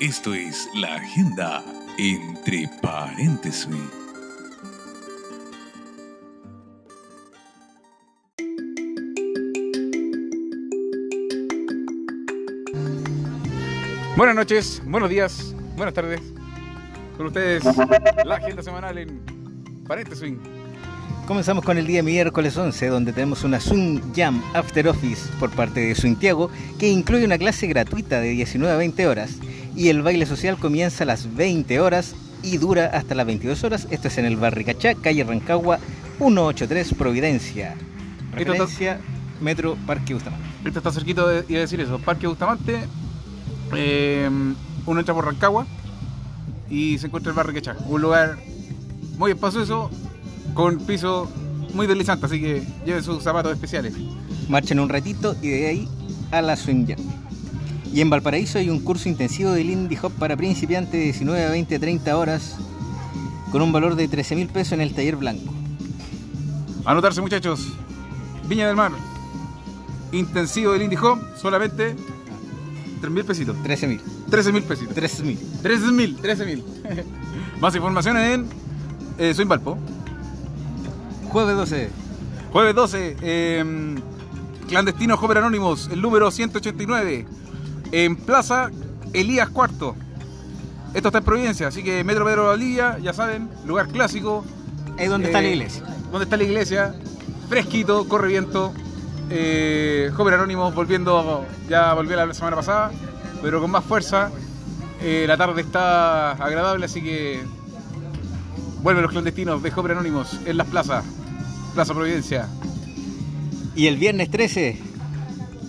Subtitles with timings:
[0.00, 1.64] Esto es la agenda
[1.98, 3.66] entre paréntesis.
[14.16, 16.20] Buenas noches, buenos días, buenas tardes.
[17.16, 17.64] Con ustedes
[18.24, 19.20] la agenda semanal en
[19.84, 20.34] paréntesis.
[21.26, 25.80] Comenzamos con el día miércoles 11, donde tenemos una Zoom Jam After Office por parte
[25.80, 29.32] de Suintiago, que incluye una clase gratuita de 19 a 20 horas.
[29.78, 33.86] Y el baile social comienza a las 20 horas y dura hasta las 22 horas.
[33.92, 35.78] Esto es en el Barricachá, calle Rancagua,
[36.18, 37.76] 183 Providencia.
[38.32, 38.98] Referencia
[39.40, 40.48] Metro Parque Bustamante.
[40.64, 42.88] Esto está cerquito de, iba a decir eso, Parque Bustamante.
[43.76, 44.28] eh,
[44.84, 45.64] uno entra por Rancagua
[46.68, 47.76] y se encuentra el barrio Quechá.
[47.86, 48.36] Un lugar
[49.16, 49.92] muy espacioso,
[50.54, 51.30] con piso
[51.72, 53.94] muy deslizante, así que lleven sus zapatos especiales.
[54.48, 55.88] Marchen un ratito y de ahí
[56.32, 57.17] a la Swing Jam.
[57.92, 61.50] Y en Valparaíso hay un curso intensivo de Lindy Hop para principiantes de 19 a
[61.50, 62.56] 20 30 horas
[63.50, 65.52] con un valor de 13 mil pesos en el taller blanco.
[66.84, 67.72] Anotarse muchachos.
[68.46, 68.92] Viña del Mar.
[70.12, 71.94] Intensivo del Indie Home, solamente
[73.00, 73.56] 3 mil pesitos.
[73.62, 74.00] 13 mil.
[74.30, 74.94] 13 mil pesitos.
[74.94, 75.38] 13 mil.
[75.62, 76.64] 13 mil, 13 mil.
[77.60, 78.46] Más información en
[79.18, 79.78] eh, Soy Valpo.
[81.30, 82.08] Jueves 12.
[82.52, 83.94] Jueves 12, eh,
[84.68, 87.26] Clandestino Joven Anónimos, el número 189,
[87.92, 88.70] en Plaza
[89.12, 89.94] Elías Cuarto.
[90.94, 94.44] Esto está en Providencia, así que Metro Pedro Valdivia, ya saben, lugar clásico.
[94.98, 95.82] Ahí donde está la Eh, iglesia.
[96.10, 96.94] Donde está la iglesia,
[97.48, 98.72] fresquito, corre viento.
[99.30, 102.90] Eh, Joven Anónimos volviendo, ya volvió la semana pasada,
[103.42, 104.30] pero con más fuerza.
[105.02, 107.42] Eh, la tarde está agradable, así que
[108.82, 111.04] vuelven los clandestinos de Joven Anónimos en las plazas.
[111.74, 112.48] Plaza Providencia.
[113.76, 114.80] Y el viernes 13,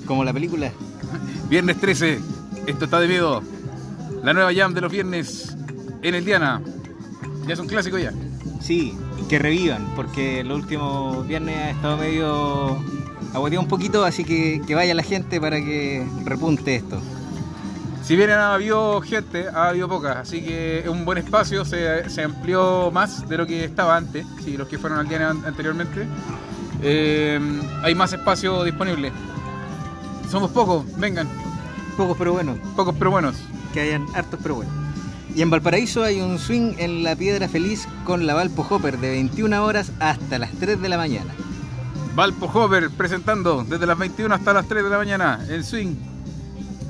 [0.07, 0.71] como la película,
[1.49, 2.19] Viernes 13,
[2.67, 3.41] esto está de miedo.
[4.23, 5.55] La nueva jam de los viernes
[6.01, 6.61] en el Diana.
[7.47, 8.11] Ya es un clásico ya.
[8.61, 8.95] sí,
[9.29, 12.77] que revivan, porque el último viernes ha estado medio
[13.33, 16.99] aguateado un poquito, así que que vaya la gente para que repunte esto.
[18.03, 22.09] Si bien ha habido gente, ha habido poca, así que es un buen espacio, se,
[22.09, 25.43] se amplió más de lo que estaba antes, sí, los que fueron al Diana an-
[25.45, 26.07] anteriormente.
[26.81, 27.39] Eh,
[27.83, 29.11] hay más espacio disponible.
[30.29, 31.27] Somos pocos, vengan,
[31.97, 33.35] Pocos pero buenos, pocos pero buenos.
[33.73, 34.73] que hayan hartos pero buenos.
[35.35, 39.09] Y en Valparaíso hay un swing en la Piedra Feliz con la Valpo Hopper de
[39.11, 41.33] 21 horas hasta las 3 de la mañana.
[42.15, 45.95] Valpo Hover presentando desde las 21 hasta las 3 de la mañana en Swing.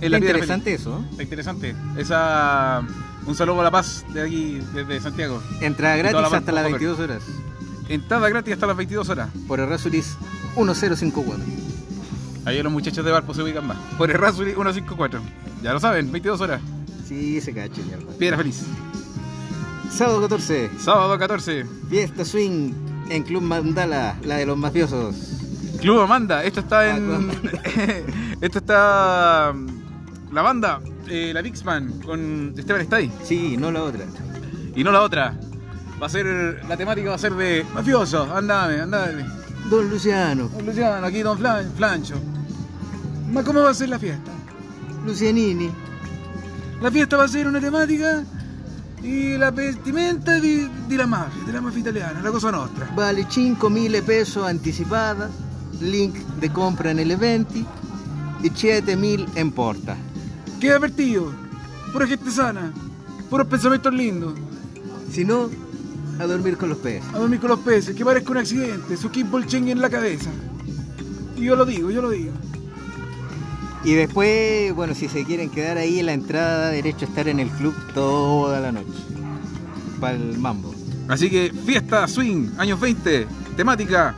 [0.01, 0.99] En la Está Piedra interesante eso.
[0.99, 1.07] ¿eh?
[1.11, 1.75] Está interesante.
[1.97, 2.81] Esa,
[3.25, 5.41] un saludo a la paz de aquí, desde Santiago.
[5.59, 6.79] Entrada gratis la hasta las Valpo Hopper.
[6.79, 7.23] 22 horas
[7.89, 9.29] Entrada gratis hasta las 22 horas.
[9.47, 10.15] por Errázuriz
[10.55, 11.58] 1054.
[12.49, 13.77] Ahí los muchachos de Valpo se ubican más.
[13.97, 15.19] Por Errázuriz 154.
[15.61, 16.61] Ya lo saben, 22 horas.
[17.07, 18.05] Sí, se cache, mierda.
[18.17, 18.63] Piedra feliz.
[19.91, 21.65] Sábado 14, Sábado 14.
[21.89, 22.71] fiesta swing
[23.09, 25.15] en Club Mandala, la de los mafiosos.
[25.81, 26.43] Club Amanda.
[26.43, 27.31] Esto está Ah, en.
[28.41, 29.51] Esto está.
[29.53, 33.11] mm, La banda, eh, la Bixman, con Esteban Stay.
[33.23, 34.05] Sí, no la otra.
[34.75, 35.39] Y no la otra.
[36.01, 36.61] Va a ser.
[36.69, 37.65] La temática va a ser de.
[37.73, 39.25] Mafioso, andame, andame.
[39.69, 42.15] Don Luciano, Don Luciano, aquí Don Flan- Flancho.
[43.31, 44.31] Ma, ¿Cómo va a ser la fiesta?
[45.05, 45.69] Lucianini.
[46.81, 48.23] La fiesta va a ser una temática
[49.03, 52.89] y la vestimenta de, de la mafia, de la mafia italiana, la cosa nostra.
[52.95, 55.29] Vale 5.000 pesos anticipada,
[55.81, 57.65] link de compra en el eventi
[58.43, 59.97] y 7.000 en porta.
[60.59, 61.31] Queda advertido,
[61.93, 62.71] pura gente sana,
[63.29, 64.33] puros pensamientos lindos,
[65.11, 65.49] Si no,
[66.19, 67.03] a dormir con los peces.
[67.13, 70.29] a dormir con los peces, que parezca un accidente, su kickball en la cabeza.
[71.37, 72.33] Y yo lo digo, yo lo digo.
[73.83, 77.39] Y después, bueno, si se quieren quedar ahí en la entrada, derecho a estar en
[77.39, 78.91] el club toda la noche.
[80.01, 80.73] Para el mambo.
[81.07, 83.25] Así que fiesta, swing, años 20,
[83.57, 84.15] temática,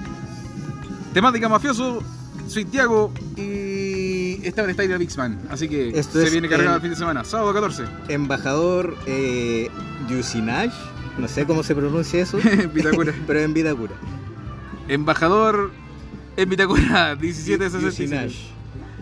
[1.14, 2.04] temática mafioso,
[2.48, 5.40] Santiago y Esteban Style Bixman.
[5.50, 7.84] Así que Esto se viene cargado el- el fin de semana, sábado 14.
[8.10, 9.70] Embajador eh,
[10.10, 10.72] Yusinaj,
[11.18, 12.40] no sé cómo se pronuncia eso.
[12.74, 13.14] Vitacura.
[13.28, 13.94] pero en Vitacura.
[14.90, 15.72] Embajador
[16.36, 18.34] en Vitacura, 1767.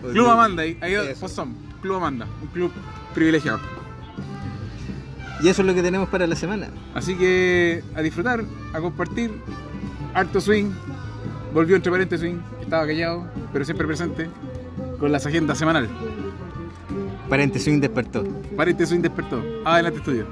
[0.00, 0.78] Club Amanda, ahí,
[1.18, 2.72] pues son, Club Amanda, un club
[3.14, 3.60] privilegiado.
[5.42, 6.68] Y eso es lo que tenemos para la semana.
[6.94, 8.44] Así que a disfrutar,
[8.74, 9.30] a compartir,
[10.14, 10.70] harto swing,
[11.54, 14.28] volvió entre paréntesis swing, estaba callado, pero siempre presente,
[14.98, 15.90] con las agendas semanales.
[17.28, 18.24] Paréntesis despertó.
[18.56, 19.42] Paréntesis swing despertó.
[19.64, 20.26] Adelante estudio.